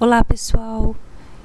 [0.00, 0.94] Olá, pessoal.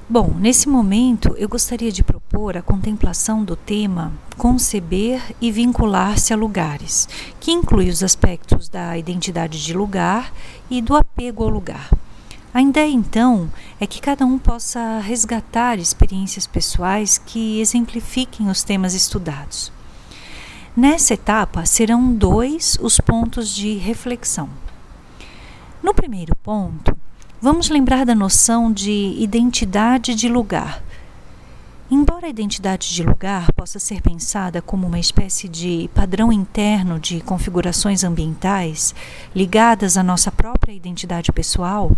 [0.07, 6.37] Bom, nesse momento eu gostaria de propor a contemplação do tema conceber e vincular-se a
[6.37, 10.31] lugares, que inclui os aspectos da identidade de lugar
[10.69, 11.89] e do apego ao lugar.
[12.53, 18.93] A ideia então é que cada um possa resgatar experiências pessoais que exemplifiquem os temas
[18.93, 19.71] estudados.
[20.77, 24.47] Nessa etapa serão dois os pontos de reflexão.
[25.81, 26.92] No primeiro ponto,
[27.43, 30.81] Vamos lembrar da noção de identidade de lugar.
[31.91, 37.19] Embora a identidade de lugar possa ser pensada como uma espécie de padrão interno de
[37.19, 38.95] configurações ambientais
[39.35, 41.91] ligadas à nossa própria identidade pessoal,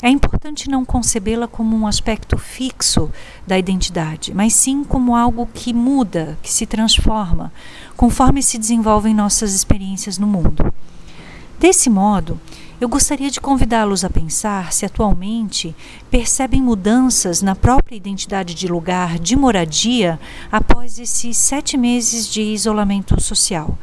[0.00, 3.10] é importante não concebê-la como um aspecto fixo
[3.44, 7.52] da identidade, mas sim como algo que muda, que se transforma,
[7.96, 10.72] conforme se desenvolvem nossas experiências no mundo.
[11.58, 12.38] Desse modo,
[12.80, 15.74] eu gostaria de convidá-los a pensar se atualmente
[16.10, 20.18] percebem mudanças na própria identidade de lugar, de moradia,
[20.50, 23.78] após esses sete meses de isolamento social.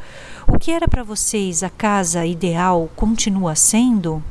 [0.46, 4.22] O que era para vocês a casa ideal continua sendo?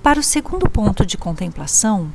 [0.00, 2.12] Para o segundo ponto de contemplação,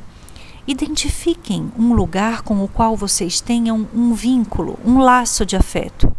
[0.65, 6.15] identifiquem um lugar com o qual vocês tenham um vínculo, um laço de afeto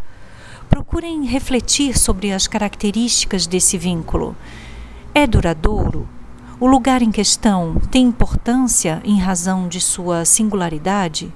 [0.70, 4.36] procurem refletir sobre as características desse vínculo.
[5.12, 6.08] É duradouro?
[6.60, 11.32] O lugar em questão tem importância em razão de sua singularidade?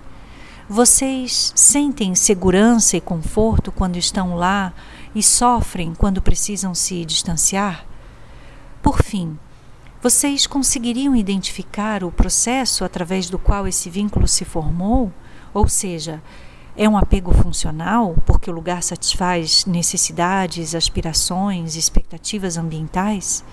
[0.69, 4.73] Vocês sentem segurança e conforto quando estão lá
[5.15, 7.85] e sofrem quando precisam se distanciar?
[8.81, 9.37] Por fim,
[10.01, 15.13] vocês conseguiriam identificar o processo através do qual esse vínculo se formou?
[15.53, 16.23] Ou seja,
[16.77, 23.45] é um apego funcional, porque o lugar satisfaz necessidades, aspirações, expectativas ambientais?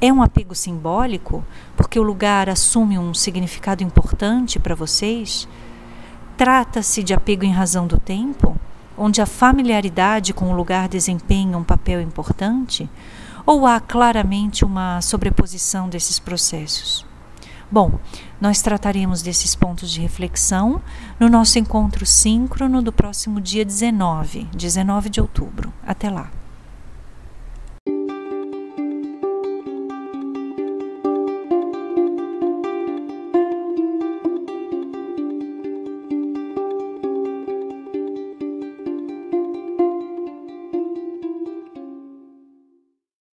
[0.00, 1.44] É um apego simbólico,
[1.76, 5.46] porque o lugar assume um significado importante para vocês?
[6.36, 8.56] Trata-se de apego em razão do tempo,
[8.98, 12.90] onde a familiaridade com o lugar desempenha um papel importante?
[13.46, 17.06] Ou há claramente uma sobreposição desses processos?
[17.70, 17.98] Bom,
[18.40, 20.80] nós trataremos desses pontos de reflexão
[21.18, 25.72] no nosso encontro síncrono do próximo dia 19, 19 de outubro.
[25.86, 26.30] Até lá.